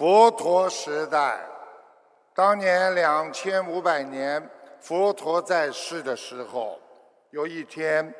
[0.00, 1.38] 佛陀时代，
[2.34, 4.42] 当年两千五百年，
[4.80, 6.80] 佛陀在世的时候，
[7.32, 8.14] 有一天，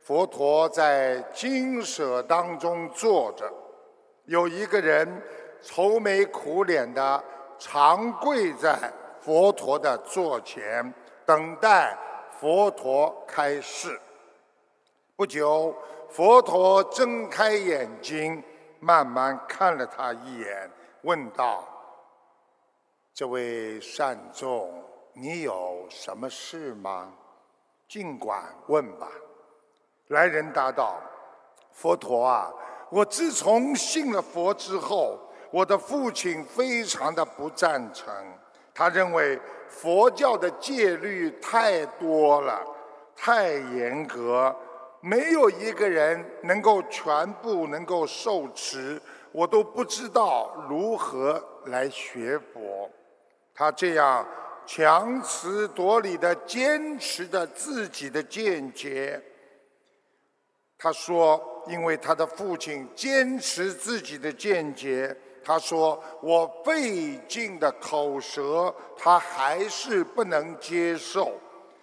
[0.00, 3.44] 佛陀在精舍当中坐着，
[4.24, 5.22] 有一个人
[5.60, 7.22] 愁眉苦脸的，
[7.58, 8.90] 长跪在
[9.20, 10.94] 佛陀的座前，
[11.26, 11.94] 等待
[12.40, 14.00] 佛陀开示。
[15.14, 15.76] 不久，
[16.08, 18.42] 佛陀睁开眼睛，
[18.80, 20.70] 慢慢看了他一眼。
[21.08, 21.64] 问道
[23.16, 24.70] ：“这位善众，
[25.14, 27.10] 你有什么事吗？
[27.88, 29.08] 尽管问吧。”
[30.08, 31.00] 来人答道
[31.72, 32.52] ：“佛陀啊，
[32.90, 35.18] 我自从信了佛之后，
[35.50, 38.14] 我的父亲非常的不赞成，
[38.74, 42.62] 他认为佛教的戒律太多了，
[43.16, 44.54] 太严格，
[45.00, 49.00] 没有一个人能够全部能够受持。”
[49.32, 52.90] 我都不知道如何来学佛，
[53.54, 54.26] 他这样
[54.66, 59.22] 强词夺理的坚持着自己的见解。
[60.78, 71.32] 他说，因为他的父亲坚持自己的见解，他说我费尽的口舌，他还是不能接受。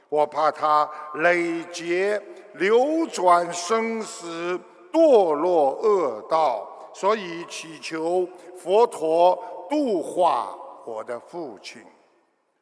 [0.08, 2.22] 我怕他累劫
[2.54, 4.58] 流转生死，
[4.94, 6.72] 堕落恶道。
[6.96, 11.84] 所以祈求佛陀度化我的父亲。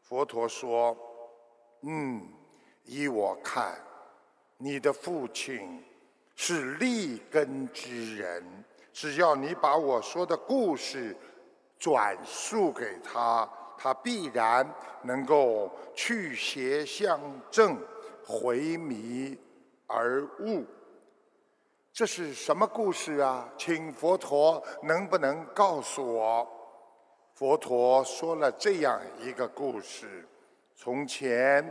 [0.01, 0.97] 佛陀说
[1.85, 2.27] ：“嗯，
[2.83, 3.79] 依我看，
[4.57, 5.83] 你的父亲
[6.35, 8.43] 是立根之人。
[8.91, 11.15] 只要你把我说的故事
[11.77, 14.67] 转述给他，他必然
[15.03, 17.19] 能够去邪向
[17.51, 17.77] 正，
[18.25, 19.37] 回迷
[19.85, 20.65] 而悟。”
[21.93, 23.47] 这是什么故事啊？
[23.55, 26.47] 请佛陀能不能告诉我？
[27.35, 30.27] 佛陀说了这样一个故事：
[30.75, 31.63] 从前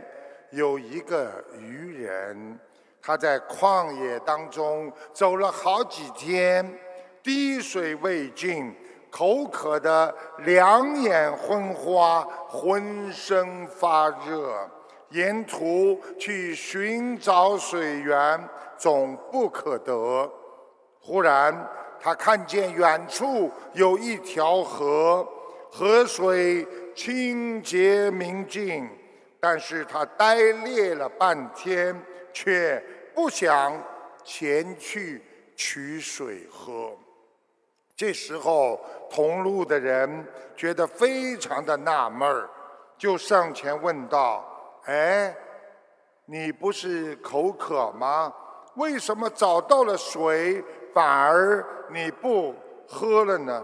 [0.51, 2.57] 有一个渔人，
[3.01, 6.79] 他在旷野当中走了好几天，
[7.21, 8.73] 滴水未进，
[9.11, 14.69] 口渴的两眼昏花，浑身发热，
[15.13, 18.49] 沿途去寻找水源。
[18.75, 20.29] 总不可得。
[20.99, 21.55] 忽然，
[22.01, 25.25] 他看见远处有一条河，
[25.71, 28.89] 河水清洁明净。
[29.39, 31.97] 但是他呆立了半天，
[32.33, 33.81] 却不想
[34.25, 35.23] 前去
[35.55, 36.91] 取水喝。
[37.95, 42.49] 这时候，同路的人觉得非常的纳闷儿，
[42.97, 44.43] 就上前问道
[44.85, 45.35] ：“哎，
[46.25, 48.33] 你不是口渴吗？”
[48.75, 50.63] 为什么找到了水，
[50.93, 52.55] 反而你不
[52.87, 53.63] 喝了呢？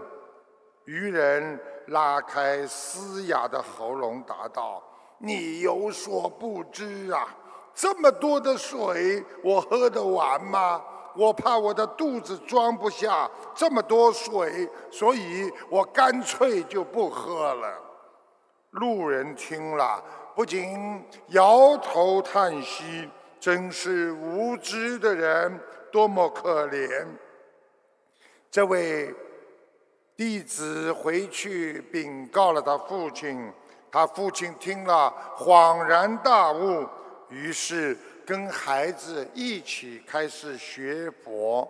[0.84, 4.80] 渔人拉开嘶哑的喉咙答道
[5.18, 7.26] ：“你有所不知啊，
[7.74, 10.80] 这么多的水，我喝得完吗？
[11.16, 17.78] 我怕我的肚子装不下这么多水，所以我干脆就不喝了。”
[18.70, 20.00] 路人听了，
[20.34, 23.08] 不禁摇头叹息。
[23.40, 25.58] 真是无知的人，
[25.90, 27.06] 多么可怜！
[28.50, 29.14] 这位
[30.14, 33.50] 弟子回去禀告了他父亲，
[33.90, 36.86] 他父亲听了恍然大悟，
[37.30, 41.66] 于是跟孩子一起开始学佛。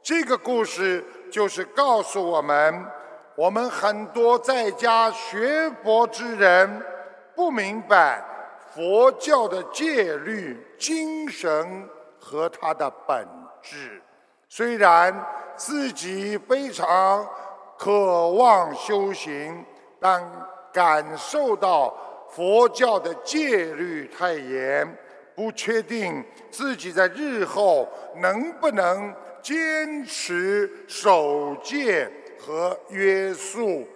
[0.00, 2.86] 这个故事就是告诉我们：
[3.34, 6.80] 我们很多在家学佛之人
[7.38, 8.20] 不明白。
[8.74, 11.88] 佛教的戒律、精神
[12.18, 13.24] 和它的本
[13.62, 14.02] 质，
[14.48, 17.24] 虽然自己非常
[17.78, 19.64] 渴望修行，
[20.00, 20.20] 但
[20.72, 21.96] 感受到
[22.28, 24.98] 佛教的戒律太严，
[25.36, 33.86] 不确定自己在日后能不能坚持守戒和约束，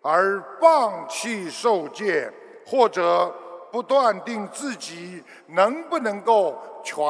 [0.00, 2.30] 而放弃受戒，
[2.66, 3.34] 或者。
[3.74, 7.02] 不断定自己能不能够全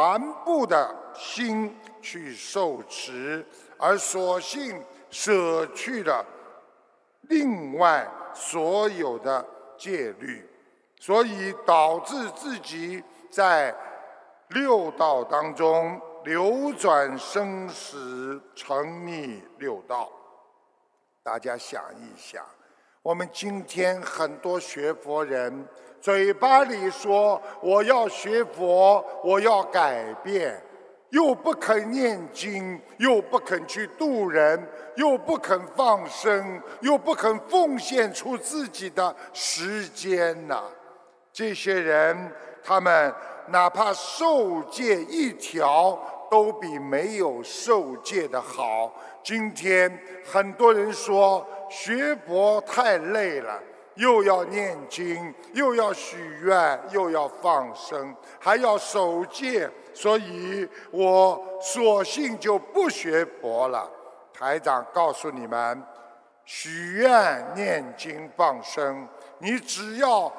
[0.46, 3.44] 部的心去受持，
[3.76, 6.24] 而索性舍去了
[7.28, 9.46] 另外所有的
[9.76, 10.48] 戒律，
[10.98, 13.74] 所以导致自己在
[14.48, 20.10] 六道当中流转生死，成溺六道。
[21.22, 22.42] 大家想一想，
[23.04, 25.68] 我们今天很多学佛人。
[26.00, 30.58] 嘴巴里说我要学佛，我要改变，
[31.10, 34.66] 又不肯念经，又不肯去度人，
[34.96, 40.62] 又不肯放生，又不肯奉献出自己的时间呐。
[41.30, 43.14] 这些人，他们
[43.48, 45.98] 哪怕受戒一条，
[46.34, 48.92] 都比没有受戒的好。
[49.22, 53.62] 今天很多人说学佛太累了。
[53.94, 63.88] 又要念经，又要许愿，又要放生，还要守戒，所以我索性就不学佛了。
[64.36, 65.80] 台长告诉你们：
[66.44, 69.06] 许愿、念经、放生，
[69.38, 70.32] 你只要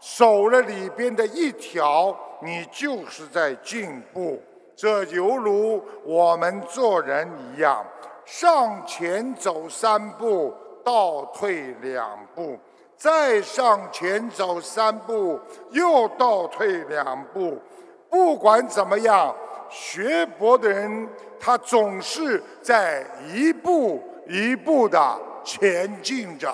[0.00, 4.42] 守了里边的一条，你就是在进步。
[4.82, 7.86] 这犹如我们做人一样，
[8.24, 10.52] 上前走三步，
[10.84, 12.58] 倒退两步。
[12.96, 15.40] 再向前走三步，
[15.70, 17.62] 又倒退两步。
[18.10, 19.32] 不管怎么样，
[19.70, 21.08] 学佛的人
[21.38, 26.52] 他总是在一步一步的前进着。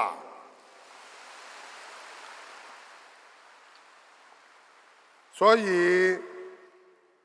[5.32, 6.18] 所以，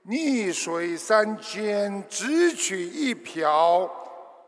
[0.05, 3.89] 逆水三千，只取一瓢，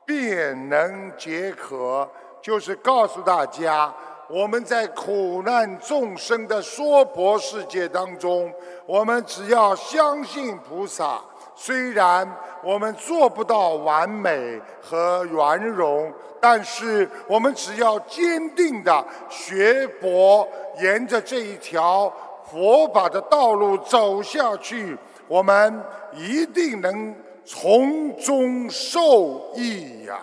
[0.05, 2.09] 便能解渴。
[2.41, 3.93] 就是告诉大家。
[4.27, 8.51] 我们在苦难众生的娑婆世界当中，
[8.87, 11.21] 我们只要相信菩萨，
[11.55, 12.27] 虽然
[12.63, 16.11] 我们做不到完美和圆融，
[16.41, 20.47] 但是我们只要坚定的学佛，
[20.79, 22.11] 沿着这一条
[22.51, 24.97] 佛法的道路走下去，
[25.27, 25.81] 我们
[26.13, 30.19] 一定能从中受益呀。